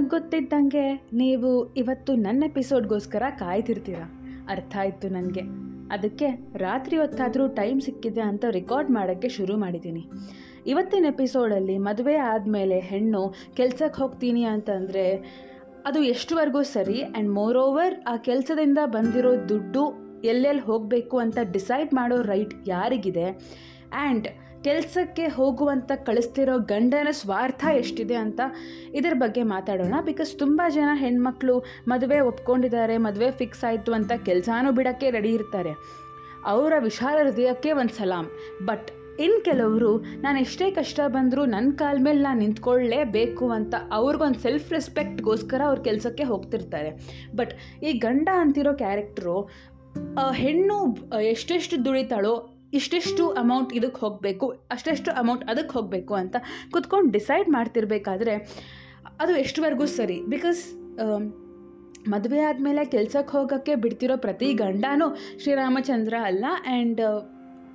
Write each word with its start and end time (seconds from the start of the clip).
ನನಗೆ 0.00 0.10
ಗೊತ್ತಿದ್ದಂಗೆ 0.10 1.06
ನೀವು 1.12 1.74
ಇವತ್ತು 1.74 2.14
ನನ್ನ 2.14 2.44
ಎಪಿಸೋಡ್ಗೋಸ್ಕರ 2.46 3.22
ಕಾಯ್ತಿರ್ತೀರ? 3.38 3.98
ಅರ್ಥ 4.48 4.76
ಆಯಿತು 4.76 5.08
ನನಗೆ. 5.08 5.42
ಅದಕ್ಕೆ 5.92 6.28
ರಾತ್ರಿ 6.56 6.96
ಹೊತ್ತಾದರೂ 6.96 7.48
ಟೈಮ್ 7.48 7.80
ಸಿಕ್ಕಿದೆ 7.80 8.20
ಅಂತ 8.20 8.44
ರೆಕಾರ್ಡ್ 8.50 8.90
ಮಾಡೋಕ್ಕೆ 8.90 9.28
ಶುರು 9.28 9.56
ಮಾಡಿದ್ದೀನಿ. 9.56 10.10
ಇವತ್ತಿನ 10.66 11.06
ಎಪಿಸೋಡಲ್ಲಿ 11.08 11.78
ಮದುವೆ 11.78 12.16
ಆದಮೇಲೆ 12.16 12.80
ಹೆಣ್ಣು 12.80 13.34
ಕೆಲ್ಸಕ್ಕೆ 13.56 14.02
ಹೋಗ್ತೀನಿ 14.02 14.44
ಅಂತಂದರೆ 14.44 15.04
ಅದು 15.86 16.02
ಎಷ್ಟುವರೆಗೂ 16.02 16.62
ಸರಿ 16.62 17.02
ಆ್ಯಂಡ್ 17.02 17.30
ಮೋರ್ 17.30 17.58
ಓವರ್ 17.58 17.94
ಆ 18.06 18.16
ಕೆಲಸದಿಂದ 18.16 18.78
ಬಂದಿರೋ 18.86 19.48
ದುಡ್ಡು 19.48 19.84
ಎಲ್ಲೆಲ್ಲಿ 20.24 20.62
ಹೋಗಬೇಕು 20.62 21.18
ಅಂತ 21.18 21.38
ಡಿಸೈಡ್ 21.52 21.94
ಮಾಡೋ 21.94 22.22
ರೈಟ್ 22.22 22.68
ಯಾರಿಗಿದೆ? 22.68 23.28
ಆ್ಯಂಡ್ 23.92 24.28
ಕೆಲಸಕ್ಕೆ 24.64 25.26
ಹೋಗುವಂತ 25.26 25.92
ಕಳಿಸ್ತಿರೋ 26.06 26.58
ಗಂಡನ 26.58 27.08
ಸ್ವಾರ್ಥ 27.10 27.64
ಎಷ್ಟಿದೆ 27.64 28.14
ಅಂತ 28.14 28.40
ಇದರ 28.94 29.12
ಬಗ್ಗೆ 29.14 29.42
ಮಾತಾಡೋಣ. 29.42 29.94
ಬಿಕಾಸ್ 30.04 30.38
ತುಂಬ 30.38 30.62
ಜನ 30.68 30.88
ಹೆಣ್ಮಕ್ಳು 30.94 31.64
ಮದುವೆ 31.88 32.20
ಒಪ್ಕೊಂಡಿದ್ದಾರೆ, 32.20 32.96
ಮದುವೆ 32.96 33.30
ಫಿಕ್ಸ್ 33.30 33.64
ಆಯಿತು 33.64 33.92
ಅಂತ 33.92 34.12
ಕೆಲಸನೂ 34.12 34.72
ಬಿಡೋಕ್ಕೆ 34.72 35.10
ರೆಡಿ 35.10 35.32
ಇರ್ತಾರೆ. 35.32 35.70
ಅವರ 36.44 36.72
ವಿಶಾಲ 36.78 37.26
ಹೃದಯಕ್ಕೆ 37.26 37.72
ಒಂದು 37.72 37.94
ಸಲಾಮ್ 37.96 38.26
ಬಟ್ 38.66 38.90
ಇನ್ನು 39.20 39.44
ಕೆಲವರು, 39.44 39.98
ನಾನು 39.98 40.40
ಎಷ್ಟೇ 40.40 40.70
ಕಷ್ಟ 40.70 41.00
ಬಂದರೂ 41.06 41.44
ನನ್ನ 41.44 41.72
ಕಾಲ 41.72 41.96
ಮೇಲೆ 42.00 42.22
ನಾನು 42.22 42.38
ನಿಂತ್ಕೊಳ್ಳೇಬೇಕು 42.38 43.50
ಅಂತ 43.50 43.74
ಅವ್ರಿಗೊಂದು 43.92 44.38
ಸೆಲ್ಫ್ 44.38 44.72
ರೆಸ್ಪೆಕ್ಟ್ಗೋಸ್ಕರ 44.72 45.62
ಅವ್ರ 45.66 45.80
ಕೆಲಸಕ್ಕೆ 45.80 46.24
ಹೋಗ್ತಿರ್ತಾರೆ. 46.24 46.90
ಬಟ್ 47.36 47.54
ಈ 47.82 47.92
ಗಂಡ 47.92 48.28
ಅಂತಿರೋ 48.34 48.72
ಕ್ಯಾರೆಕ್ಟ್ರು 48.72 49.50
ಹೆಣ್ಣು 50.32 50.96
ಎಷ್ಟೆಷ್ಟು 51.20 51.84
ದುಡಿತಾಳೋ 51.84 52.49
ಇಷ್ಟೆಷ್ಟು 52.72 53.24
ಅಮೌಂಟ್ 53.32 53.72
ಇದಕ್ಕೆ 53.74 54.00
ಹೋಗಬೇಕು, 54.00 54.48
ಅಷ್ಟೆಷ್ಟು 54.70 55.10
ಅಮೌಂಟ್ 55.10 55.44
ಅದಕ್ಕೆ 55.50 55.72
ಹೋಗಬೇಕು 55.72 56.14
ಅಂತ 56.14 56.36
ಕುತ್ಕೊಂಡು 56.70 57.10
ಡಿಸೈಡ್ 57.12 57.48
ಮಾಡ್ತಿರ್ಬೇಕಾದ್ರೆ 57.48 58.34
ಅದು 59.20 59.32
ಎಷ್ಟುವರೆಗೂ 59.36 59.86
ಸರಿ. 59.86 60.18
ಬಿಕಾಸ್ 60.20 60.62
ಮದುವೆ 62.08 62.40
ಆದಮೇಲೆ 62.40 62.84
ಕೆಲ್ಸಕ್ಕೆ 62.84 63.32
ಹೋಗೋಕ್ಕೆ 63.36 63.74
ಬಿಡ್ತಿರೋ 63.74 64.16
ಪ್ರತಿ 64.16 64.48
ಗಂಡನೂ 64.54 65.06
ಶ್ರೀರಾಮಚಂದ್ರ 65.42 66.14
ಅಲ್ಲ 66.24 66.44
ಆ್ಯಂಡ್ 66.66 67.00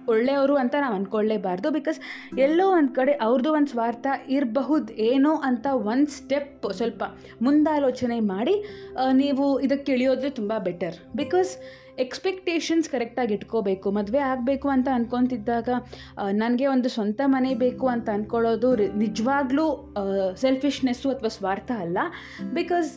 ಒಳ್ಳೆಯವರು 0.09 0.55
ಅಂತ 0.55 0.75
ನಾವು 0.79 0.95
ಅಂದ್ಕೊಳ್ಳೇಬಾರ್ದು 0.95 1.71
ಬಿಕಾಸ್ 1.71 1.99
ಎಲ್ಲೋ 2.37 2.67
ಒಂದು 2.69 2.93
ಕಡೆ 2.93 3.11
ಅವ್ರದ್ದು 3.11 3.53
ಒಂದು 3.53 3.67
ಸ್ವಾರ್ಥ 3.67 4.07
ಇರಬಹುದು 4.27 4.93
ಏನೋ 4.93 5.35
ಅಂತ 5.35 5.67
ಒಂದು 5.71 6.11
ಸ್ಟೆಪ್ 6.11 6.73
ಸ್ವಲ್ಪ 6.73 7.03
ಮುಂದಾಲೋಚನೆ 7.41 8.19
ಮಾಡಿ 8.19 8.63
ನೀವು 9.13 9.59
ಇದಕ್ಕೆ 9.59 9.91
ಇಳಿಯೋದ್ರೆ 9.91 10.29
ತುಂಬ 10.29 10.53
ಬೆಟರ್ 10.57 11.15
ಬಿಕಾಸ್ 11.15 11.57
ಎಕ್ಸ್ಪೆಕ್ಟೇಷನ್ಸ್ 12.03 12.89
ಕರೆಕ್ಟಾಗಿ 12.89 13.33
ಇಟ್ಕೋಬೇಕು, 13.33 13.91
ಮದುವೆ 13.91 14.19
ಆಗಬೇಕು 14.19 14.69
ಅಂತ 14.69 14.87
ಅಂದ್ಕೊತಿದ್ದಾಗ 14.93 15.69
ನನಗೆ 16.31 16.67
ಒಂದು 16.67 16.89
ಸ್ವಂತ 16.89 17.21
ಮನೆ 17.25 17.53
ಬೇಕು 17.55 17.87
ಅಂತ 17.87 18.09
ಅಂದ್ಕೊಳ್ಳೋದು 18.09 18.75
ನಿಜವಾಗ್ಲೂ 18.75 19.93
ಸೆಲ್ಫಿಶ್ನೆಸ್ಸು 20.35 21.09
ಅಥವಾ 21.09 21.29
ಸ್ವಾರ್ಥ 21.29 21.71
ಅಲ್ಲ. 21.79 21.97
ಬಿಕಾಸ್ 22.53 22.91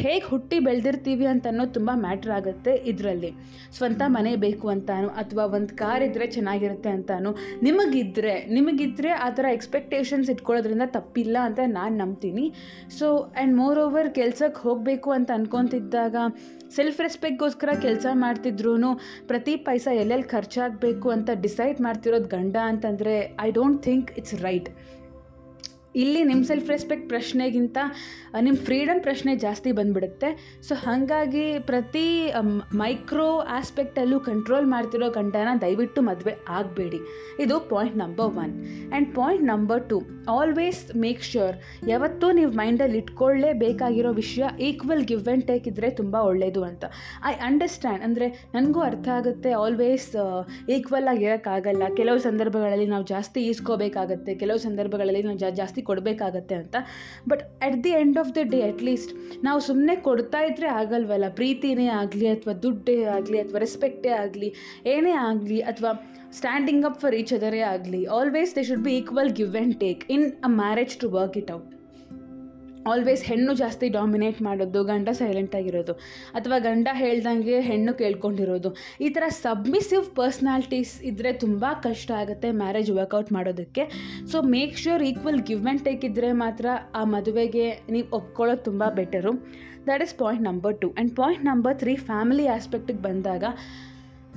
ಹೇಗೆ 0.00 0.24
ಹುಟ್ಟಿ 0.30 0.58
ಬೆಳೆದಿರ್ತೀವಿ 0.66 1.26
ಅಂತ 1.32 1.46
ಅನ್ನೋದು 1.52 1.74
ತುಂಬ 1.78 1.90
ಮ್ಯಾಟ್ರ್ 2.04 2.32
ಆಗುತ್ತೆ 2.38 2.72
ಇದರಲ್ಲಿ. 2.90 3.30
ಸ್ವಂತ 3.76 4.02
ಮನೆ 4.16 4.32
ಬೇಕು 4.44 4.66
ಅಂತಾನು, 4.74 5.08
ಅಥವಾ 5.22 5.44
ಒಂದು 5.58 5.72
ಕಾರ್ 5.82 6.04
ಇದ್ದರೆ 6.08 6.26
ಚೆನ್ನಾಗಿರುತ್ತೆ 6.36 6.90
ಅಂತಾನು 6.96 7.32
ನಿಮಗಿದ್ದರೆ 7.66 8.34
ನಿಮಗಿದ್ದರೆ 8.56 9.12
ಆ 9.26 9.28
ಥರ 9.38 9.46
ಎಕ್ಸ್ಪೆಕ್ಟೇಷನ್ಸ್ 9.58 10.30
ಇಟ್ಕೊಳ್ಳೋದ್ರಿಂದ 10.34 10.86
ತಪ್ಪಿಲ್ಲ 10.98 11.36
ಅಂತ 11.48 11.60
ನಾನು 11.78 11.96
ನಂಬ್ತೀನಿ. 12.02 12.46
ಸೊ 12.98 13.08
ಆ್ಯಂಡ್ 13.24 13.56
ಮೋರ್ 13.62 13.80
ಓವರ್ 13.86 14.10
ಕೆಲ್ಸಕ್ಕೆ 14.20 14.62
ಹೋಗಬೇಕು 14.68 15.10
ಅಂತ 15.18 15.30
ಅನ್ಕೊತಿದ್ದಾಗ 15.38 16.16
ಸೆಲ್ಫ್ 16.76 17.00
ರೆಸ್ಪೆಕ್ಟ್ಗೋಸ್ಕರ 17.00 17.70
ಕೆಲಸ 17.84 18.06
ಮಾಡ್ತಿದ್ರು 18.24 18.72
ಪ್ರತಿ 19.28 19.54
ಪೈಸಾ 19.66 19.92
ಎಲ್ಲೆಲ್ಲಿ 20.02 20.28
ಖರ್ಚಾಗಬೇಕು 20.28 21.08
ಅಂತ 21.10 21.30
ಡಿಸೈಡ್ 21.44 21.80
ಮಾಡ್ತಿರೋದು 21.80 22.28
ಗಂಡ 22.28 22.56
ಅಂತಂದರೆ 22.72 23.14
I 23.40 23.50
don't 23.50 23.80
think 23.82 24.10
it's 24.20 24.36
right 24.46 24.70
ಇಲ್ಲಿ 26.02 26.20
ನಿಮ್ಮ 26.30 26.42
ಸೆಲ್ಫ್ 26.50 26.68
ರೆಸ್ಪೆಕ್ಟ್ 26.74 27.06
ಪ್ರಶ್ನೆಗಿಂತ 27.12 27.78
ನಿಮ್ಮ 28.46 28.58
ಫ್ರೀಡಮ್ 28.68 29.00
ಪ್ರಶ್ನೆ 29.06 29.32
ಜಾಸ್ತಿ 29.44 29.70
ಬಂದ್ಬಿಡುತ್ತೆ. 29.78 30.28
ಸೊ 30.66 30.72
ಹಾಗಾಗಿ 30.84 31.44
ಪ್ರತಿ 31.70 32.06
ಮೈಕ್ರೋ 32.80 33.28
ಆಸ್ಪೆಕ್ಟಲ್ಲೂ 33.58 34.18
ಕಂಟ್ರೋಲ್ 34.28 34.66
ಮಾಡ್ತಿರೋ 34.74 35.08
ಗಂಡನ 35.16 35.52
ದಯವಿಟ್ಟು 35.64 36.00
ಮದುವೆ 36.08 36.34
ಆಗಬೇಡಿ. 36.58 37.00
ಇದು 37.44 37.56
point 37.72 37.96
number 38.02 38.32
one 38.44 38.52
and 38.58 39.08
point 39.18 39.44
number 39.52 39.82
two 39.92 39.98
always 40.36 40.82
make 41.04 41.22
sure 41.30 41.56
ಯಾವತ್ತೂ 41.92 42.28
ನೀವು 42.38 42.50
ಮೈಂಡಲ್ಲಿ 42.60 42.98
ಇಟ್ಕೊಳ್ಳೇಬೇಕಾಗಿರೋ 43.02 44.12
ವಿಷಯ 44.20 44.44
ಈಕ್ವಲ್ 44.68 45.04
ಗಿವ್ 45.10 45.24
ಆ್ಯಂಡ್ 45.28 45.46
ಟೇಕ್ 45.50 45.66
ಇದ್ದರೆ 45.72 45.90
ತುಂಬ 46.00 46.14
ಒಳ್ಳೆಯದು 46.30 46.62
ಅಂತ. 46.70 46.84
ಐ 47.30 47.34
ಅಂಡರ್ಸ್ಟ್ಯಾಂಡ್ 47.48 48.04
ಅಂದರೆ 48.08 48.28
ನನಗೂ 48.56 48.82
ಅರ್ಥ 48.90 49.08
ಆಗುತ್ತೆ 49.18 49.52
ಆಲ್ವೇಸ್ 49.62 50.08
ಈಕ್ವಲ್ 50.76 51.10
ಆಗಿರೋಕ್ಕಾಗಲ್ಲ 51.14 51.82
ಕೆಲವು 52.00 52.20
ಸಂದರ್ಭಗಳಲ್ಲಿ 52.28 52.88
ನಾವು 52.94 53.06
ಜಾಸ್ತಿ 53.14 53.40
ಈಸ್ಕೋಬೇಕಾಗತ್ತೆ. 53.50 54.34
ಕೆಲವು 54.44 54.60
ಸಂದರ್ಭಗಳಲ್ಲಿ 54.68 55.24
ನಾವು 55.28 55.40
ಜಾಸ್ತಿ 55.62 55.80
ಕೊಡಬೇಕಾಗತ್ತೆ 55.88 56.56
ಅಂತ. 56.62 56.76
But 57.30 57.44
at 57.66 57.78
the 57.84 57.92
end 58.02 58.18
of 58.22 58.32
the 58.38 58.44
day 58.54 58.60
at least 58.70 59.12
ನಾವು 59.46 59.60
ಸುಮ್ಮನೆ 59.68 59.96
ಕೊಡ್ತಾ 60.08 60.42
ಇದ್ದರೆ 60.48 60.68
ಆಗಲ್ವಲ್ಲ. 60.80 61.28
ಪ್ರೀತಿನೇ 61.40 61.88
ಆಗಲಿ 62.00 62.28
ಅಥವಾ 62.34 62.54
ದುಡ್ಡೇ 62.64 62.98
ಆಗಲಿ 63.16 63.40
ಅಥವಾ 63.44 63.60
ರೆಸ್ಪೆಕ್ಟೇ 63.66 64.12
ಆಗಲಿ, 64.24 64.50
ಏನೇ 64.94 65.14
ಆಗಲಿ 65.28 65.60
ಅಥವಾ 65.72 65.92
ಸ್ಟ್ಯಾಂಡಿಂಗ್ 66.38 66.86
ಅಪ್ 66.86 67.00
ಫಾರ್ 67.02 67.14
ಈಚ್ 67.14 67.32
ಅದರೇ 67.36 67.62
ಆಗಲಿ 67.74 68.02
always 68.18 68.52
they 68.58 68.64
should 68.70 68.84
be 68.88 68.94
equal 69.00 69.32
give 69.40 69.54
and 69.56 69.76
take 69.84 70.02
in 70.16 70.26
a 70.48 70.52
marriage 70.62 70.94
to 71.02 71.08
work 71.18 71.36
it 71.42 71.52
out 71.56 71.72
always 72.92 73.22
ಹೆಣ್ಣು 73.30 73.52
ಜಾಸ್ತಿ 73.60 73.86
ಡಾಮಿನೇಟ್ 73.96 74.40
ಮಾಡೋದು, 74.46 74.80
ಗಂಡ 74.90 75.08
ಸೈಲೆಂಟಾಗಿರೋದು 75.20 75.94
ಅಥವಾ 76.38 76.58
ಗಂಡ 76.68 76.88
ಹೇಳ್ದಂಗೆ 77.02 77.58
ಹೆಣ್ಣು 77.70 77.94
ಕೇಳ್ಕೊಂಡಿರೋದು, 78.00 78.70
ಈ 79.06 79.10
ಥರ 79.16 79.24
ಸಬ್ಮಿಸಿವ್ 79.42 80.04
ಪರ್ಸ್ನಾಲಿಟೀಸ್ 80.20 80.94
ಇದ್ದರೆ 81.10 81.32
ತುಂಬ 81.44 81.64
ಕಷ್ಟ 81.86 82.10
ಆಗುತ್ತೆ 82.22 82.50
ಮ್ಯಾರೇಜ್ 82.62 82.92
ವರ್ಕೌಟ್ 82.98 83.32
ಮಾಡೋದಕ್ಕೆ. 83.38 83.84
So 84.32 84.36
make 84.56 84.76
sure 84.84 85.04
equal 85.10 85.40
give 85.50 85.64
and 85.66 85.84
take 85.88 86.04
ಇದ್ದರೆ 86.10 86.30
ಮಾತ್ರ 86.44 86.66
ಆ 87.00 87.04
ಮದುವೆಗೆ 87.14 87.66
ನೀವು 87.96 88.08
ಒಪ್ಕೊಳ್ಳೋದು 88.20 88.64
ತುಂಬ 88.68 88.84
better 89.00 89.32
that 89.86 90.02
is 90.06 90.14
point 90.22 90.44
number 90.50 90.74
two 90.82 90.88
and 90.92 91.12
point 91.18 91.44
number 91.50 91.74
three 91.82 91.92
family 92.08 92.46
ಆಸ್ಪೆಕ್ಟಿಗೆ 92.54 93.02
ಬಂದಾಗ 93.08 93.44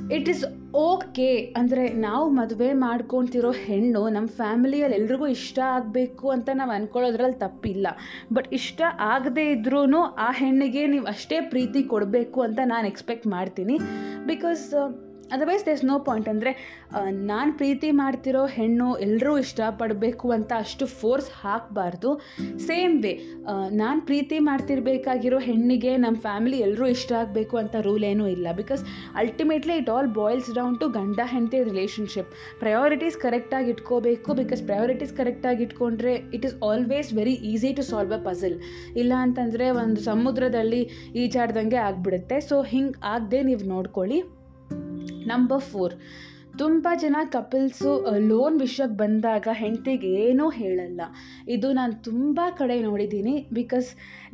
ಇಟ್ 0.08 0.30
ಈಸ್ 0.30 0.46
ಓಕೆ 0.76 1.54
ಅಂದರೆ 1.58 1.90
ನಾವು 1.94 2.30
ಮದುವೆ 2.30 2.74
ಮಾಡ್ಕೊತಿರೋ 2.74 3.52
ಹೆಣ್ಣು 3.52 4.10
ನಮ್ಮ 4.10 4.28
ಫ್ಯಾಮಿಲಿಯಲ್ಲಿ 4.28 4.98
ಎಲ್ರಿಗೂ 4.98 5.28
ಇಷ್ಟ 5.28 5.60
ಆಗಬೇಕು 5.60 6.30
ಅಂತ 6.30 6.50
ನಾವು 6.54 6.72
ಅಂದ್ಕೊಳ್ಳೋದ್ರಲ್ಲಿ 6.72 7.40
ತಪ್ಪಿಲ್ಲ. 7.40 7.88
ಬಟ್ 8.34 8.54
ಇಷ್ಟ 8.54 8.82
ಆಗದೇ 9.00 9.52
ಇದ್ರೂ 9.52 9.98
ಆ 9.98 10.32
ಹೆಣ್ಣಿಗೆ 10.32 10.88
ನೀವು 10.88 11.06
ಅಷ್ಟೇ 11.06 11.42
ಪ್ರೀತಿ 11.42 11.84
ಕೊಡಬೇಕು 11.84 12.42
ಅಂತ 12.42 12.60
ನಾನು 12.66 12.88
ಎಕ್ಸ್ಪೆಕ್ಟ್ 12.88 13.28
ಮಾಡ್ತೀನಿ. 13.28 13.78
Because 14.25 14.66
otherwise 15.36 15.64
there's 15.68 15.84
no 15.90 15.96
point 16.08 16.28
ಅಂದರೆ 16.34 16.52
ನಾನು 17.31 17.52
ಪ್ರೀತಿ 17.62 17.90
ಮಾಡ್ತಿರೋ 18.00 18.44
ಹೆಣ್ಣು 18.58 18.88
ಎಲ್ಲರೂ 19.06 19.34
ಇಷ್ಟಪಡಬೇಕು 19.44 20.28
ಅಂತ 20.38 20.52
ಅಷ್ಟು 20.64 20.86
ಫೋರ್ಸ್ 21.02 21.30
ಹಾಕಬಾರ್ದು. 21.42 22.12
ಸೇಮ್ 22.68 22.96
ವೇ 23.04 23.14
ನಾನು 23.81 24.00
ಪ್ರೀತಿ 24.10 24.40
ಮಾಡ್ತಿರ್ಬೇಕಾಗಿರೋ 24.50 25.40
ಹೆಣ್ಣಿಗೆ 25.48 25.92
ನಮ್ಮ 26.06 26.18
ಫ್ಯಾಮಿಲಿ 26.28 26.60
ಎಲ್ಲರೂ 26.68 26.88
ಇಷ್ಟ 26.96 27.12
ಆಗಬೇಕು 27.22 27.58
ಅಂತ 27.64 27.76
ರೂಲ್ 27.88 28.06
ಏನೂ 28.12 28.28
ಇಲ್ಲ. 28.36 28.48
Because 28.62 28.84
ultimately 29.24 29.76
it 29.81 29.92
all 29.96 30.10
boils 30.20 30.50
down 30.60 30.78
to 30.84 30.88
ಗಂಡ 31.00 31.20
ಹೆಂಡತಿ 31.34 31.62
ರಿಲೇಷನ್ಶಿಪ್ 31.70 32.32
ಪ್ರಯಾರಿಟೀಸ್ 32.64 33.18
ಕರೆಕ್ಟಾಗಿ 33.25 33.72
ಇಟ್ಕೋಬೇಕು 33.75 34.34
ಬಿಕಾಸ್ 34.42 34.64
ಪ್ರಯಾರಿಟೀಸ್ 34.72 35.14
ಕರೆಕ್ಟಾಗಿ 35.22 35.64
ಇಟ್ಕೊಂಡ್ರೆ 35.68 36.16
it 36.38 36.48
is 36.50 36.58
always 36.70 37.12
very 37.20 37.36
easy 37.52 37.72
to 37.80 37.86
solve 37.92 38.14
a 38.20 38.22
puzzle 38.28 38.58
ಇಲ್ಲ 39.04 39.14
ಅಂತಂದರೆ, 39.25 39.68
ಒಂದು 39.84 40.02
ಸಮುದ್ರದಲ್ಲಿ 40.10 40.82
ಈಜಾಡ್ದಂಗೆ 41.24 41.80
ಆಗಿಬಿಡುತ್ತೆ. 41.88 42.40
ಸೊ 42.50 42.58
ಹಿಂಗೆ 42.74 43.00
ಆಗದೆ 43.16 43.42
ನೀವು 43.50 43.66
ನೋಡ್ಕೊಳ್ಳಿ. 43.75 44.20
ನಂಬರ್ 45.30 45.62
ಫೋರ್ 45.62 45.94
ತುಂಬ 46.62 46.88
ಜನ 47.02 47.18
ಕಪಲ್ಸು 47.34 47.90
ಲೋನ್ 48.30 48.56
ವಿಷಯಕ್ಕೆ 48.62 48.96
ಬಂದಾಗ 49.02 49.48
ಹೆಂಡ್ತಿಗೆ 49.60 50.10
ಏನೂ 50.24 50.46
ಹೇಳಲ್ಲ. 50.58 51.02
ಇದು 51.56 51.68
ನಾನು 51.78 51.94
ತುಂಬ 52.08 52.40
ಕಡೆ 52.60 52.76
ನೋಡಿದ್ದೀನಿ 52.86 53.36
ಬಿಕಾಸ್ 53.58 53.90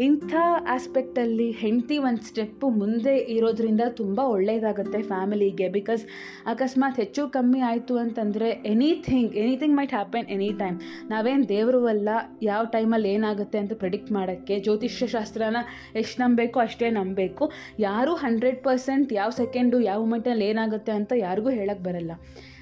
ಇಂಥ 0.05 0.33
ಆಸ್ಪೆಕ್ಟಲ್ಲಿ 0.75 1.47
ಹೆಂಡತಿ 1.61 1.97
ಒಂದು 2.07 2.23
ಸ್ಟೆಪ್ಪು 2.29 2.67
ಮುಂದೆ 2.79 3.13
ಇರೋದ್ರಿಂದ 3.35 3.83
ತುಂಬ 3.99 4.17
ಒಳ್ಳೆಯದಾಗುತ್ತೆ 4.35 5.01
ಫ್ಯಾಮಿಲಿಗೆ 5.11 5.67
ಬಿಕಾಸ್ 5.77 6.05
ಅಕಸ್ಮಾತ್ 6.53 6.99
ಹೆಚ್ಚು 7.03 7.25
ಕಮ್ಮಿ 7.35 7.61
ಆಯಿತು 7.69 7.97
ಅಂತಂದರೆ 8.03 8.49
anything 8.71 9.35
anything 9.43 9.77
might 9.79 9.95
happen 9.97 10.27
any 10.37 10.49
time 10.61 10.79
ನಾವೇನು 11.13 11.45
ದೇವರು 11.53 11.81
ಅಲ್ಲ, 11.93 12.09
ಯಾವ 12.51 12.63
ಟೈಮಲ್ಲಿ 12.77 13.11
ಏನಾಗುತ್ತೆ 13.17 13.59
ಅಂತ 13.63 13.73
ಪ್ರಿಡಿಕ್ಟ್ 13.83 14.11
ಮಾಡೋಕ್ಕೆ 14.17 14.57
ಜ್ಯೋತಿಷ್ಯ 14.67 15.09
ಶಾಸ್ತ್ರನ 15.15 15.61
ಎಷ್ಟು 16.03 16.19
ನಂಬಬೇಕು 16.23 16.57
ಅಷ್ಟೇ 16.65 16.89
ನಂಬಬೇಕು. 16.99 17.45
ಯಾರೂ 17.87 18.13
ಹಂಡ್ರೆಡ್ 18.25 18.59
ಪರ್ಸೆಂಟ್ 18.69 19.13
ಯಾವ 19.21 19.31
ಸೆಕೆಂಡು 19.41 19.79
ಯಾವ 19.89 19.99
ಮೂಮೆಂಟಲ್ಲಿ 20.05 20.47
ಏನಾಗುತ್ತೆ 20.51 20.93
ಅಂತ 20.99 21.13
ಯಾರಿಗೂ 21.25 21.51
ಹೇಳಕ್ಕೆ 21.59 21.85
ಬರಲ್ಲ. 21.89 22.11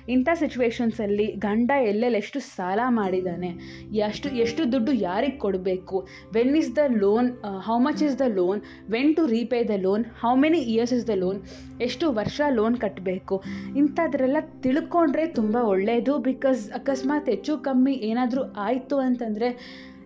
ಇಂಥ 0.10 0.30
ಸಿಚುವೇಶನ್ಸಲ್ಲಿ 0.34 1.26
ಗಂಡ 1.26 1.72
ಎಲ್ಲೆಲ್ಲಿ 1.84 2.18
ಎಷ್ಟು 2.18 2.40
ಸಾಲ 2.40 2.80
ಮಾಡಿದ್ದಾನೆ 2.88 3.50
ಎಷ್ಟು 3.94 4.30
ಎಷ್ಟು 4.30 4.72
ದುಡ್ಡು 4.72 4.92
ಯಾರಿಗೆ 4.92 5.38
ಕೊಡಬೇಕು? 5.38 6.08
When 6.34 6.58
is 6.58 6.76
the 6.76 6.78
loan 6.88 7.30
how 7.62 7.78
much 7.80 8.04
is 8.04 8.20
the 8.20 8.22
loan 8.28 8.62
when 8.92 9.16
to 9.16 9.26
repay 9.26 9.64
the 9.64 9.70
loan 9.78 10.06
how 10.06 10.36
many 10.36 10.58
years 10.58 10.94
is 10.94 11.08
the 11.08 11.10
loan 11.16 11.42
ಎಷ್ಟು 11.82 12.12
ವರ್ಷ 12.12 12.42
ಲೋನ್ 12.50 12.78
ಕಟ್ಟಬೇಕು 12.78 13.44
ಇಂಥದ್ರೆಲ್ಲ 13.78 14.38
ತಿಳ್ಕೊಂಡ್ರೆ 14.62 15.28
ತುಂಬ 15.28 15.56
ಒಳ್ಳೆಯದು 15.56 16.18
ಬಿಕಾಸ್ 16.18 16.72
ಅಕಸ್ಮಾತ್ 16.72 17.30
ಹೆಚ್ಚು 17.30 17.58
ಕಮ್ಮಿ 17.58 17.94
ಏನಾದರೂ 17.94 18.42
ಆಯಿತು 18.58 18.98
ಅಂತಂದರೆ 18.98 19.50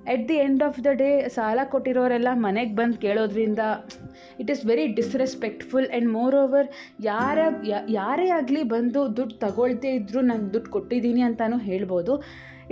at 0.07 0.29
the 0.29 0.33
end 0.33 0.63
of 0.63 0.83
the 0.83 0.87
day 0.93 1.29
ಸಾಲ 1.29 1.59
ಕೊಟ್ಟಿರೋರೆಲ್ಲ 1.65 2.27
ಮನೆಗೆ 2.33 2.75
ಬಂದು 2.75 2.97
ಕೇಳೋದ್ರಿಂದ 2.97 3.59
it 4.41 4.51
is 4.53 4.61
very 4.65 4.85
disrespectful 4.99 5.87
and 5.89 6.09
moreover 6.35 6.67
ಯಾರ 7.11 7.37
ಯಾರೇ 7.99 8.27
ಆಗಲಿ 8.39 8.63
ಬಂದು 8.75 9.01
ದುಡ್ಡು 9.17 9.35
ತಗೊಳ್ತೇ 9.45 9.91
ಇದ್ದರೂ 9.99 10.21
ನಾನು 10.31 10.45
ದುಡ್ಡು 10.53 10.71
ಕೊಟ್ಟಿದ್ದೀನಿ 10.71 11.23
ಅಂತಲೂ 11.29 11.59
ಹೇಳ್ಬೋದು. 11.69 12.15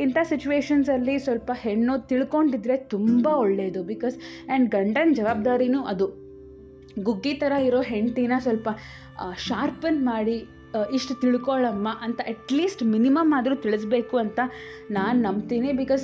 ಇಂಥ 0.03 0.17
ಸಿಚುವೇಷನ್ಸಲ್ಲಿ 0.31 1.15
ಸ್ವಲ್ಪ 1.19 1.51
ಹೆಣ್ಣು 1.65 1.93
ತಿಳ್ಕೊಂಡಿದ್ರೆ 2.09 2.77
ತುಂಬ 2.93 3.25
ಒಳ್ಳೆಯದು 3.43 3.83
ಬಿಕಾಸ್ 3.83 4.17
ಆ್ಯಂಡ್ 4.21 4.67
ಗಂಡನ 4.71 5.13
ಜವಾಬ್ದಾರಿನೂ 5.19 5.81
ಅದು. 5.93 6.07
ಗುಗ್ಗಿ 7.07 7.33
ಥರ 7.33 7.53
ಇರೋ 7.67 7.79
ಹೆಂಡ್ತಿನ 7.91 8.33
ಸ್ವಲ್ಪ 8.39 8.69
ಶಾರ್ಪನ್ 9.47 10.01
ಮಾಡಿ 10.05 10.35
ಇಷ್ಟು 10.97 11.13
ತಿಳ್ಕೊಳ್ಳಮ್ಮ 11.21 11.87
ಅಂತ 12.05 12.21
ಅಟ್ಲೀಸ್ಟ್ 12.31 12.81
ಮಿನಿಮಮ್ 12.93 13.31
ಆದರೂ 13.37 13.55
ತಿಳಿಸ್ಬೇಕು 13.55 14.15
ಅಂತ 14.17 14.39
ನಾನು 14.97 15.17
ನಂಬ್ತೀನಿ 15.21 15.69
ಬಿಕಾಸ್ 15.81 16.03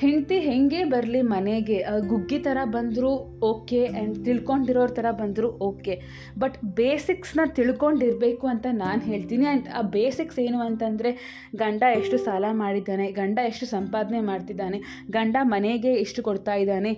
ಹೆಂಡತಿ 0.00 0.36
ಹೆಂಗೆ 0.38 0.84
ಬರಲಿ 0.84 1.20
ಮನೆಗೆ? 1.22 1.78
ಗುಗ್ಗಿ 2.08 2.38
ಥರ 2.38 2.58
ಬಂದರೂ 2.64 3.10
ಓಕೆ 3.42 3.80
ಆ್ಯಂಡ್ 3.86 4.24
ತಿಳ್ಕೊಂಡಿರೋರ 4.24 4.90
ಥರ 4.90 5.08
ಬಂದರೂ 5.10 5.48
ಓಕೆ. 5.48 5.94
ಬಟ್ 6.38 6.56
ಬೇಸಿಕ್ಸ್ನ 6.76 7.40
ತಿಳ್ಕೊಂಡಿರಬೇಕು 7.58 8.46
ಅಂತ 8.46 8.66
ನಾನು 8.72 9.00
ಹೇಳ್ತೀನಿ. 9.00 9.46
ಆ್ಯಂಡ್ 9.46 9.68
ಆ 9.68 9.82
ಬೇಸಿಕ್ಸ್ 9.82 10.38
ಏನು 10.38 10.60
ಅಂತಂದರೆ, 10.60 11.10
ಗಂಡ 11.56 11.82
ಎಷ್ಟು 11.96 12.18
ಸಾಲ 12.18 12.44
ಮಾಡಿದ್ದಾನೆ, 12.52 13.06
ಗಂಡ 13.10 13.38
ಎಷ್ಟು 13.46 13.66
ಸಂಪಾದನೆ 13.66 14.20
ಮಾಡ್ತಿದ್ದಾನೆ, 14.20 14.80
ಗಂಡ 15.10 15.36
ಮನೆಗೆ 15.42 15.92
ಎಷ್ಟು 16.04 16.22
ಕೊಡ್ತಾ 16.22 16.54
ಇದ್ದಾನೆ, 16.54 16.92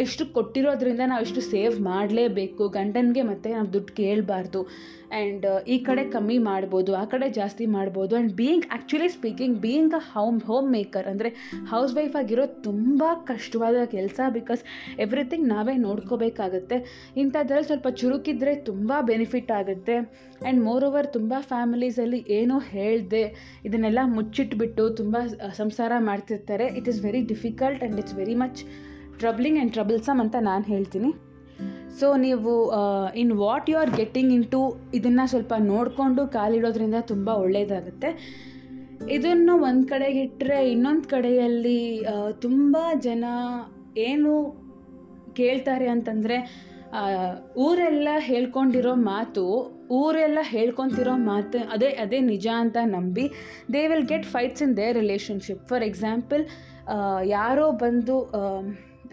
ಇಷ್ಟು 0.00 0.26
ಕೊಟ್ಟಿರೋದ್ರಿಂದ 0.32 1.00
ನಾವು 1.06 1.22
ಇಷ್ಟು 1.22 1.40
ಸೇವ್ 1.40 1.80
ಮಾಡಲೇಬೇಕು, 1.80 2.68
ಗಂಡನಿಗೆ 2.68 3.22
ಮತ್ತೆ 3.22 3.50
ನಾವು 3.52 3.72
ದುಡ್ಡು 3.72 3.94
ಕೇಳಬಾರ್ದು. 3.94 4.62
ಆ್ಯಂಡ್ 5.16 5.46
ಈ 5.74 5.76
ಕಡೆ 5.86 6.02
ಕಮ್ಮಿ 6.14 6.38
ಮಾಡ್ಬೋದು, 6.48 6.90
ಆ 7.00 7.04
ಕಡೆ 7.12 7.26
ಜಾಸ್ತಿ 7.38 7.64
ಮಾಡ್ಬೋದು. 7.74 8.12
And 8.16 8.32
being 8.40 8.66
actually 8.74 9.08
speaking 9.16 9.56
being 9.64 9.94
a 9.98 10.02
home 10.14 10.38
homemaker 10.76 11.06
ಅಂದರೆ 11.12 11.30
ಹೌಸ್ 11.72 11.92
ವೈಫ್ 11.98 12.16
ಆಗಿರೋದು 12.20 12.56
ತುಂಬ 12.68 13.02
ಕಷ್ಟವಾದ 13.30 13.84
ಕೆಲಸ 13.94 14.20
ಬಿಕಾಸ್ 14.38 14.62
ಎವ್ರಿಥಿಂಗ್ 15.04 15.46
ನಾವೇ 15.54 15.74
ನೋಡ್ಕೋಬೇಕಾಗತ್ತೆ. 15.86 16.78
ಇಂಥದ್ರಲ್ಲಿ 17.24 17.68
ಸ್ವಲ್ಪ 17.70 17.88
ಚುರುಕಿದ್ರೆ 18.00 18.54
ತುಂಬ 18.70 18.92
ಬೆನಿಫಿಟ್ 19.12 19.52
ಆಗುತ್ತೆ. 19.60 19.96
ಆ್ಯಂಡ್ 20.00 20.62
ಮೋರ್ 20.68 20.86
ಓವರ್ 20.88 21.08
ತುಂಬ 21.16 21.34
ಫ್ಯಾಮಿಲೀಸಲ್ಲಿ 21.52 22.20
ಏನೂ 22.38 22.58
ಹೇಳ್ದೆ, 22.72 23.24
ಇದನ್ನೆಲ್ಲ 23.68 24.00
ಮುಚ್ಚಿಟ್ಬಿಟ್ಟು 24.16 24.86
ತುಂಬ 25.00 25.16
ಸಂಸಾರ 25.62 25.92
ಮಾಡ್ತಿರ್ತಾರೆ. 26.10 26.66
It 26.80 26.88
is 26.92 27.00
very 27.06 27.22
difficult 27.32 27.80
and 27.82 27.98
it's 28.02 28.16
very 28.20 28.36
much 28.42 28.60
troubling 29.22 29.58
and 29.58 29.74
troublesome 29.76 30.20
ಅಂತ 30.24 30.36
ನಾನು 30.50 30.64
ಹೇಳ್ತೀನಿ. 30.72 31.10
ಸೊ 32.00 32.16
ನೀವು 32.16 32.52
in 33.14 33.32
what 33.36 33.70
you 33.70 33.76
are 33.78 33.92
getting 33.96 34.32
into 34.44 34.60
ಇದನ್ನು 34.94 35.24
ಸ್ವಲ್ಪ 35.28 35.54
ನೋಡಿಕೊಂಡು 35.64 36.22
ಕಾಲಿಡೋದ್ರಿಂದ 36.28 37.00
ತುಂಬ 37.06 37.28
ಒಳ್ಳೆಯದಾಗುತ್ತೆ 37.28 38.10
ಇದನ್ನು 39.12 39.54
ಒಂದು 39.62 39.84
ಕಡೆಗೆ 39.88 40.20
ಇಟ್ಟರೆ 40.20 40.58
ಇನ್ನೊಂದು 40.70 41.08
ಕಡೆಯಲ್ಲಿ 41.08 41.80
ತುಂಬ 42.40 42.76
ಜನ 43.00 43.24
ಏನು 43.98 44.32
ಕೇಳ್ತಾರೆ 45.32 45.86
ಅಂತಂದರೆ 45.86 46.36
ಊರೆಲ್ಲ 47.56 48.08
ಹೇಳ್ಕೊಂಡಿರೋ 48.18 48.92
ಮಾತು, 48.94 49.44
ಊರೆಲ್ಲ 49.90 50.38
ಹೇಳ್ಕೊತಿರೋ 50.42 51.14
ಮಾತು, 51.30 51.58
ಅದೇ 51.72 51.88
ಅದೇ 52.04 52.18
ನಿಜ 52.32 52.46
ಅಂತ 52.62 52.76
ನಂಬಿ 52.84 53.26
they 53.72 53.82
will 53.86 54.06
get 54.08 54.26
fights 54.26 54.62
in 54.62 54.76
the 54.76 54.86
relationship 54.92 55.64
for 55.68 55.84
example 55.84 56.44
ಯಾರೋ 57.28 57.66
ಬಂದು 57.84 58.16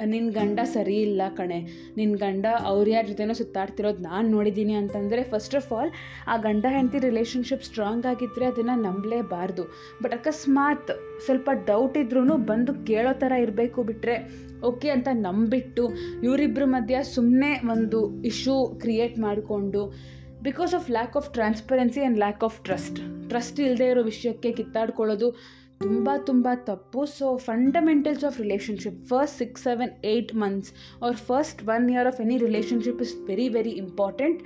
ನಿನ್ನ 0.06 0.32
ಗಂಡ 0.32 0.60
ಸರಿ 0.64 0.96
ಇಲ್ಲ 0.96 1.22
ಕಣೆ. 1.36 1.60
ನಿನ್ನ 1.98 2.16
ಗಂಡ 2.16 2.46
ಅವ್ರ 2.62 2.90
ಯಾರ 2.90 3.06
ಜೊತೆನೋ 3.08 3.34
ಸುತ್ತಾಡ್ತಿರೋದು 3.34 4.04
ನಾನು 4.04 4.30
ನೋಡಿದ್ದೀನಿ 4.30 4.74
ಅಂತಂದರೆ 4.74 5.24
ಫಸ್ಟ್ 5.24 5.56
ಆಫ್ 5.56 5.74
ಆಲ್ 5.74 5.92
ಆ 6.28 6.38
ಗಂಡ 6.38 6.66
ಹೆಂಡತಿ 6.70 7.00
ರಿಲೇಷನ್ಶಿಪ್ 7.00 7.64
ಸ್ಟ್ರಾಂಗ್ 7.64 8.06
ಆಗಿದ್ದರೆ 8.06 8.46
ಅದನ್ನು 8.46 8.82
ನಂಬಲೇಬಾರ್ದು. 8.82 9.64
ಬಟ್ 10.04 10.14
ಅಕಸ್ಮಾತ್ 10.14 10.92
ಸ್ವಲ್ಪ 11.26 11.50
ಡೌಟ್ 11.66 11.98
ಇದ್ರೂ 11.98 12.38
ಬಂದು 12.38 12.86
ಕೇಳೋ 12.86 13.14
ಥರ 13.14 13.32
ಇರಬೇಕು 13.32 13.84
ಬಿಟ್ಟರೆ 13.84 14.18
ಓಕೆ 14.64 14.90
ಅಂತ 14.90 15.08
ನಂಬಿಟ್ಟು 15.12 15.90
ಇವರಿಬ್ಬರ 16.24 16.66
ಮಧ್ಯ 16.66 17.04
ಸುಮ್ಮನೆ 17.04 17.72
ಒಂದು 17.72 18.22
ಇಶ್ಯೂ 18.22 18.76
ಕ್ರಿಯೇಟ್ 18.76 19.20
ಮಾಡಿಕೊಂಡು 19.20 19.94
because 20.42 20.74
of 20.74 20.92
lack 20.92 21.16
of 21.16 21.34
transparency 21.34 22.02
and 22.02 22.18
lack 22.18 22.44
of 22.44 22.64
trust 22.64 23.00
trust 23.30 23.60
ಇಲ್ಲದೆ 23.60 23.88
ಇರೋ 23.90 24.04
ವಿಷಯಕ್ಕೆ 24.04 24.52
ಕಿತ್ತಾಡ್ಕೊಳ್ಳೋದು 24.52 25.36
ತುಂಬ 25.84 26.10
ತುಂಬ 26.30 26.48
ತಪ್ಪು. 26.68 27.02
So 27.18 27.26
fundamentals 27.48 28.24
of 28.30 28.38
relationship 28.44 29.00
first 29.12 29.38
six 29.42 29.64
seven 29.68 29.94
eight 30.12 30.34
months 30.44 30.70
or 31.06 31.18
first 31.30 31.62
one 31.76 31.86
year 31.94 32.08
of 32.12 32.20
any 32.26 32.38
relationship 32.46 33.02
is 33.06 33.16
very 33.30 33.48
very 33.58 33.74
important 33.84 34.40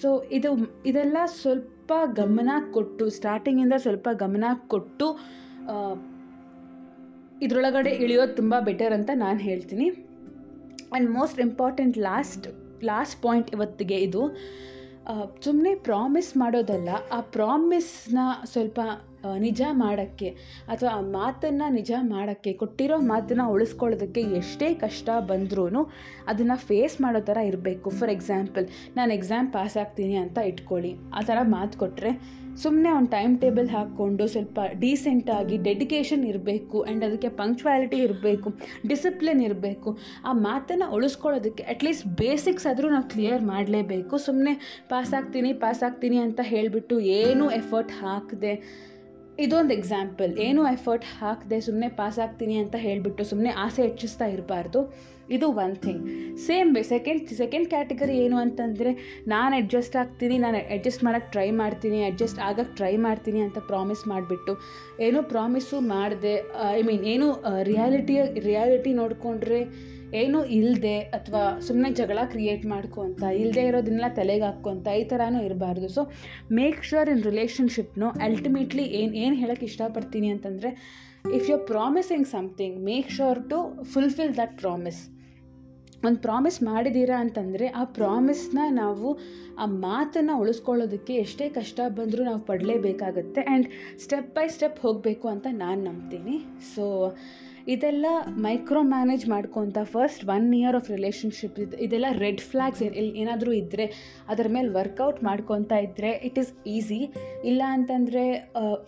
so 0.00 0.08
ಇದು, 0.38 0.50
ಇದೆಲ್ಲ 0.90 1.18
ಸ್ವಲ್ಪ 1.40 1.92
ಗಮನ 2.20 2.50
ಕೊಟ್ಟು 2.74 3.06
ಸ್ಟಾರ್ಟಿಂಗಿಂದ 3.18 3.74
ಸ್ವಲ್ಪ 3.84 4.08
ಗಮನ 4.24 4.44
ಕೊಟ್ಟು 4.72 5.08
ಇದರೊಳಗಡೆ 7.44 7.92
ಇಳಿಯೋದು 8.04 8.34
ತುಂಬ 8.40 8.54
ಬೆಟರ್ 8.68 8.94
ಅಂತ 8.98 9.10
ನಾನು 9.24 9.38
ಹೇಳ್ತೀನಿ. 9.48 9.88
And 9.94 11.08
most 11.18 11.40
important 11.46 11.96
last 12.08 12.46
last 12.90 13.16
point 13.24 13.48
ಇವತ್ತಿಗೆ 13.56 13.98
ಇದು 14.06 14.22
ಸುಮ್ಮನೆ 15.46 15.72
ಪ್ರಾಮಿಸ್ 15.88 16.30
ಮಾಡೋದಲ್ಲ, 16.42 16.90
ಆ 17.16 17.18
ಪ್ರಾಮಿಸ್ನ 17.36 18.18
ಸ್ವಲ್ಪ 18.52 18.78
ನಿಜ 19.46 19.62
ಮಾಡೋಕ್ಕೆ 19.82 20.28
ಅಥವಾ 20.72 20.90
ಆ 20.98 21.00
ಮಾತನ್ನು 21.18 21.68
ನಿಜ 21.78 21.92
ಮಾಡೋಕ್ಕೆ, 22.14 22.52
ಕೊಟ್ಟಿರೋ 22.62 22.98
ಮಾತನ್ನು 23.12 23.46
ಉಳಿಸ್ಕೊಳ್ಳೋದಕ್ಕೆ 23.54 24.22
ಎಷ್ಟೇ 24.40 24.68
ಕಷ್ಟ 24.84 25.08
ಬಂದ್ರೂ 25.32 25.82
ಅದನ್ನು 26.32 26.58
ಫೇಸ್ 26.68 26.96
ಮಾಡೋ 27.06 27.22
ಥರ 27.30 27.38
ಇರಬೇಕು. 27.50 27.90
ಫಾರ್ 27.98 28.14
ಎಕ್ಸಾಂಪಲ್ 28.18 28.66
ನಾನು 28.96 29.12
ಎಕ್ಸಾಮ್ 29.18 29.48
ಪಾಸ್ 29.58 29.76
ಆಗ್ತೀನಿ 29.82 30.16
ಅಂತ 30.24 30.38
ಇಟ್ಕೊಳ್ಳಿ. 30.52 30.94
ಆ 31.18 31.22
ಥರ 31.30 31.38
ಮಾತು 31.56 31.78
ಕೊಟ್ಟರೆ 31.82 32.12
ಸುಮ್ಮನೆ 32.62 32.90
ಒಂದು 32.96 33.10
ಟೈಮ್ 33.14 33.32
ಟೇಬಲ್ 33.42 33.68
ಹಾಕ್ಕೊಂಡು 33.74 34.24
ಸ್ವಲ್ಪ 34.32 34.58
ಡೀಸೆಂಟಾಗಿ 34.82 35.56
ಡೆಡಿಕೇಶನ್ 35.68 36.24
ಇರಬೇಕು 36.28 36.76
ಆ್ಯಂಡ್ 36.82 37.04
ಅದಕ್ಕೆ 37.06 37.28
ಪಂಕ್ಚುಯಾಲಿಟಿ 37.40 37.98
ಇರಬೇಕು 38.06 38.48
ಡಿಸಿಪ್ಲಿನ್ 38.90 39.42
ಇರಬೇಕು, 39.48 39.90
ಆ 40.28 40.32
ಮಾತನ್ನು 40.46 40.86
ಉಳಿಸ್ಕೊಳ್ಳೋದಕ್ಕೆ 40.96 41.64
ಅಟ್ಲೀಸ್ಟ್ 41.72 42.06
ಬೇಸಿಕ್ಸ್ 42.22 42.66
ಆದರೂ 42.72 42.88
ನಾವು 42.94 43.06
ಕ್ಲಿಯರ್ 43.14 43.44
ಮಾಡಲೇಬೇಕು. 43.52 44.14
ಸುಮ್ಮನೆ 44.26 44.54
ಪಾಸ್ 44.92 45.14
ಆಗ್ತೀನಿ 45.20 45.52
ಪಾಸ್ 45.64 45.82
ಆಗ್ತೀನಿ 45.88 46.20
ಅಂತ 46.26 46.40
ಹೇಳಿಬಿಟ್ಟು 46.52 46.98
ಏನೂ 47.20 47.46
ಎಫರ್ಟ್ 47.60 47.94
ಹಾಕದೆ 48.04 48.54
ಇದೊಂದು 49.42 49.72
ಎಕ್ಸಾಂಪಲ್ 49.76 50.32
ಏನು 50.44 50.60
ಎಫರ್ಟ್ 50.74 51.06
ಹಾಕದೆ 51.20 51.56
ಸುಮ್ಮನೆ 51.66 51.88
ಪಾಸ್ 52.00 52.18
ಆಗ್ತೀನಿ 52.24 52.56
ಅಂತ 52.62 52.76
ಹೇಳಿಬಿಟ್ಟು 52.84 53.22
ಸುಮ್ಮನೆ 53.30 53.50
ಆಸೆ 53.62 53.80
ಹೆಚ್ಚಿಸ್ತಾ 53.86 54.26
ಇರಬಾರ್ದು. 54.34 54.80
ಇದು 55.34 55.46
one 55.62 55.74
thing 55.84 56.02
same 56.46 56.70
way 56.76 56.82
second 56.92 57.30
second 57.40 57.68
category 57.72 58.14
ಏನು 58.24 58.36
ಅಂತಂದರೆ, 58.36 58.90
ನಾನು 59.34 59.52
ಅಡ್ಜಸ್ಟ್ 59.62 59.96
ಆಗ್ತೀನಿ, 60.02 60.36
ನಾನು 60.44 60.58
ಅಡ್ಜಸ್ಟ್ 60.76 61.04
ಮಾಡೋಕ್ಕೆ 61.06 61.30
ಟ್ರೈ 61.32 61.48
ಮಾಡ್ತೀನಿ 61.62 61.98
ಅಡ್ಜಸ್ಟ್ 62.10 62.40
ಆಗೋಕ್ಕೆ 62.48 62.76
ಟ್ರೈ 62.80 62.94
ಮಾಡ್ತೀನಿ 63.06 63.40
ಅಂತ 63.46 63.58
ಪ್ರಾಮಿಸ್ 63.70 64.04
ಮಾಡಿಬಿಟ್ಟು, 64.12 64.54
ಏನೂ 65.06 65.22
ಪ್ರಾಮಿಸು 65.34 65.78
ಮಾಡದೆ 65.94 66.34
ಐ 66.78 66.82
ಮೀನ್ 66.90 67.04
ಏನು 67.14 67.28
ರಿಯಾಲಿಟಿ 67.70 68.16
ರಿಯಾಲಿಟಿ 68.48 68.92
ನೋಡಿಕೊಂಡ್ರೆ 69.02 69.60
ಏನೂ 70.20 70.44
ಇಲ್ಲದೆ 70.56 70.98
ಅಥವಾ 71.18 71.42
ಸುಮ್ಮನೆ 71.66 71.90
ಜಗಳ 72.00 72.18
ಕ್ರಿಯೇಟ್ 72.32 72.66
ಮಾಡ್ಕೊಂತ 72.66 73.22
ಇಲ್ಲದೆ 73.22 73.62
ಇರೋದನ್ನೆಲ್ಲ 73.70 74.10
ತಲೆಗೆ 74.14 74.44
ಹಾಕ್ಕೊತ 74.44 74.88
ಈ 75.00 75.04
ಥರನೂ 75.04 75.40
ಇರಬಾರ್ದು. 75.42 75.88
ಸೊ 75.96 76.02
ಮೇಕ್ 76.52 76.84
ಶ್ಯೂರ್ 76.84 77.10
ಇನ್ 77.14 77.22
ರಿಲೇಷನ್ಶಿಪ್ನು 77.30 78.10
ಅಲ್ಟಿಮೇಟ್ಲಿ 78.26 78.84
ಏನು 79.00 79.14
ಏನು 79.14 79.34
ಹೇಳೋಕ್ಕೆ 79.34 79.66
ಇಷ್ಟಪಡ್ತೀನಿ 79.66 80.30
ಅಂತಂದರೆ 80.30 80.70
if 81.38 81.48
you 81.50 81.56
are 81.56 81.66
promising 81.66 82.26
something 82.26 82.78
make 82.90 83.10
sure 83.10 83.42
to 83.50 83.58
fulfil 83.94 84.32
that 84.36 84.56
promise 84.62 85.02
ಒಂದು 86.06 86.20
ಪ್ರಾಮಿಸ್ 86.20 86.62
ಮಾಡಿದ್ದೀರಾ 86.62 87.18
ಅಂತಂದರೆ, 87.20 87.66
ಆ 87.68 87.84
ಪ್ರಾಮಿಸ್ನ 87.98 88.58
ನಾವು, 88.68 89.08
ಆ 89.58 89.66
ಮಾತನ್ನು 89.66 90.34
ಉಳಿಸ್ಕೊಳ್ಳೋದಕ್ಕೆ 90.40 91.14
ಎಷ್ಟೇ 91.14 91.48
ಕಷ್ಟ 91.48 91.80
ಬಂದರೂ 91.98 92.24
ನಾವು 92.24 92.40
ಪಡಲೇಬೇಕಾಗತ್ತೆ. 92.40 93.40
ಆ್ಯಂಡ್ 93.40 93.68
ಸ್ಟೆಪ್ 94.02 94.28
ಬೈ 94.34 94.46
ಸ್ಟೆಪ್ 94.48 94.78
ಹೋಗಬೇಕು 94.80 95.28
ಅಂತ 95.28 95.46
ನಾನು 95.50 95.84
ನಂಬ್ತೀನಿ. 95.84 96.36
ಸೊ 96.74 96.84
ಇದೆಲ್ಲ 97.66 98.06
ಮೈಕ್ರೋ 98.36 98.80
ಮ್ಯಾನೇಜ್ 98.82 99.28
ಮಾಡ್ಕೊತ 99.28 99.78
first 99.82 100.22
one 100.28 100.54
year 100.54 100.76
of 100.76 100.90
relationship 100.90 101.58
ಇದು 101.60 101.76
ಇದೆಲ್ಲ 101.76 102.08
ರೆಡ್ 102.18 102.40
ಫ್ಲ್ಯಾಗ್ಸ್ 102.40 102.82
ಏನಾದರೂ 103.22 103.52
ಇದ್ದರೆ 103.52 103.84
ಅದರ 104.28 104.46
ಮೇಲೆ 104.50 104.68
ವರ್ಕೌಟ್ 104.68 105.24
ಮಾಡ್ಕೊತಾ 105.24 105.76
ಇದ್ದರೆ 105.76 106.10
ಇಟ್ 106.28 106.38
ಈಸ್ 106.38 106.52
ಈಸಿ 106.66 107.00
ಇಲ್ಲ 107.44 107.62
ಅಂತಂದರೆ 107.66 108.24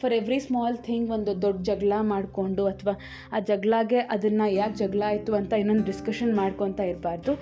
ಫಾರ್ 0.02 0.12
ಎವ್ರಿ 0.12 0.38
ಸ್ಮಾಲ್ 0.38 0.76
ಥಿಂಗ್ 0.78 1.11
ಒಂದು 1.11 1.42
ದೊಡ್ಡ 1.42 1.61
ಜಗಳ 1.62 1.92
ಮಾಡಿಕೊಂಡು 2.00 2.66
ಅಥವಾ 2.66 2.95
ಆ 3.33 3.40
ಜಗಳಾಗೆ 3.40 3.99
ಅದನ್ನು 3.99 4.52
ಯಾಕೆ 4.52 4.76
ಜಗಳ 4.76 5.02
ಆಯಿತು 5.06 5.35
ಅಂತ 5.35 5.52
ಇನ್ನೊಂದು 5.52 5.85
ಡಿಸ್ಕಷನ್ 5.85 6.35
ಮಾಡ್ಕೊತಾ 6.37 6.83
ಇರಬಾರ್ದು. 6.83 7.35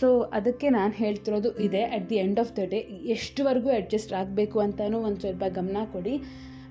ಸೊ 0.00 0.20
ಅದಕ್ಕೆ 0.20 0.68
ನಾನು 0.68 0.92
ಹೇಳ್ತಿರೋದು 0.92 1.58
ಇದೆ. 1.58 1.82
At 1.82 2.10
the 2.10 2.16
end 2.16 2.40
of 2.40 2.56
the 2.56 2.64
day 2.70 2.80
ಎಷ್ಟುವರೆಗೂ 3.16 3.70
adjust 3.70 4.12
ಆಗಬೇಕು 4.12 4.60
ಅಂತಲೂ 4.60 4.98
ಒಂದು 4.98 5.20
ಸ್ವಲ್ಪ 5.20 5.44
ಗಮನ 5.48 5.84
ಕೊಡಿ. 5.92 6.16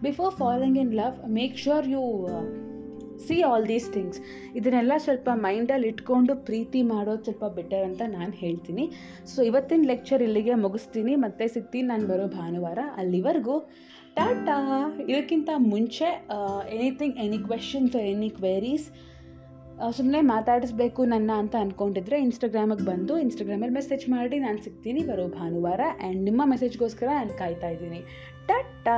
Before 0.04 0.36
following 0.36 0.78
in 0.78 0.94
love 0.94 1.30
make 1.30 1.58
sure 1.58 1.88
you 1.90 2.04
see 3.26 3.42
all 3.42 3.68
these 3.68 3.94
things. 3.94 4.20
ಇದನ್ನೆಲ್ಲ 4.56 4.92
ಸ್ವಲ್ಪ 4.98 5.30
ಮೈಂಡಲ್ಲಿ 5.34 5.88
ಇಟ್ಕೊಂಡು 5.88 6.36
ಪ್ರೀತಿ 6.36 6.82
ಮಾಡೋದು 6.82 7.24
ಸ್ವಲ್ಪ 7.24 7.46
ಬೆಟರ್ 7.46 7.84
ಅಂತ 7.84 8.02
ನಾನು 8.06 8.32
ಹೇಳ್ತೀನಿ. 8.32 8.92
ಸೊ, 9.26 9.42
ಇವತ್ತಿನ 9.42 9.82
ಲೆಕ್ಚರ್ 9.86 10.24
ಇಲ್ಲಿಗೆ 10.24 10.54
ಮುಗಿಸ್ತೀನಿ. 10.54 11.16
ಮತ್ತೆ 11.16 11.48
ಸಿಗ್ತೀನಿ 11.48 11.88
ನಾನು 11.88 12.08
ಬರೋ 12.08 12.28
ಭಾನುವಾರ 12.28 12.80
ಅಲ್ಲಿವರೆಗೂ. 12.96 13.60
ಟಾಟಾ! 14.16 14.58
ಇದಕ್ಕಿಂತ 15.08 15.50
ಮುಂಚೆ 15.58 16.06
anything 16.70 17.18
any 17.18 17.38
questions 17.38 17.96
any 17.96 18.30
queries 18.30 18.92
ಸುಮ್ಮನೆ 19.92 20.22
ಮಾತಾಡಿಸ್ಬೇಕು 20.22 21.06
ನನ್ನ 21.06 21.32
ಅಂತ 21.38 21.56
ಅಂದ್ಕೊಂಡಿದ್ರೆ 21.56 22.20
ಇನ್ಸ್ಟಾಗ್ರಾಮಿಗೆ 22.20 22.86
ಬಂದು 22.86 23.20
ಇನ್ಸ್ಟಾಗ್ರಾಮಲ್ಲಿ 23.20 23.74
ಮೆಸೇಜ್ 23.74 24.10
ಮಾಡಿ 24.10 24.40
ನಾನು 24.40 24.58
ಸಿಗ್ತೀನಿ 24.58 25.04
ಬರೋ 25.04 25.28
ಭಾನುವಾರ. 25.28 25.82
ಆ್ಯಂಡ್ 26.00 26.24
ನಿಮ್ಮ 26.24 26.42
ಮೆಸೇಜ್ಗೋಸ್ಕರ 26.46 27.06
ನಾನು 27.06 27.38
ಕಾಯ್ತಾ 27.38 27.68
ಇದ್ದೀನಿ. 27.68 28.00
ಟಾಟಾ! 28.48 28.98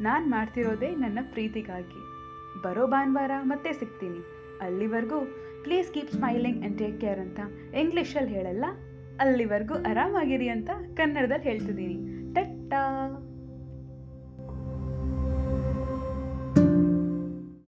ನಾನು 0.00 0.30
ಮಾಡ್ತಿರೋದೇ 0.30 0.90
ನನ್ನ 0.90 1.18
ಪ್ರೀತಿಗಾಗಿ. 1.22 2.00
ಬರೋ 2.62 2.86
ಭಾನುವಾರ 2.86 3.30
ಮತ್ತೆ 3.42 3.72
ಸಿಗ್ತೀನಿ. 3.72 4.18
ಅಲ್ಲಿವರೆಗೂ 4.60 5.20
please 5.62 5.92
keep 5.92 6.12
smiling 6.12 6.60
and 6.60 6.78
take 6.78 7.00
care 7.00 7.18
ಅಂತ 7.18 7.40
ಇಂಗ್ಲೀಷಲ್ಲಿ 7.74 8.30
ಹೇಳಲ್ಲ? 8.30 8.64
ಅಲ್ಲಿವರೆಗೂ 9.20 9.74
ಆರಾಮಾಗಿರಿ 9.74 10.48
ಅಂತ 10.48 10.70
ಕನ್ನಡದಲ್ಲಿ 10.96 11.44
ಹೇಳ್ತಿದ್ದೀನಿ. 11.44 12.34
ಟಟ್ಟಾ. 12.34 12.82